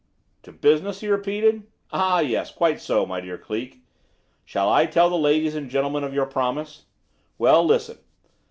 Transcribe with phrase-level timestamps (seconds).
[0.41, 1.61] "To business?" he repeated.
[1.93, 3.83] "Ah, yes, quite so, my dear Cleek.
[4.43, 6.85] Shall I tell the ladies and gentlemen of your promise?
[7.37, 7.99] Well, listen.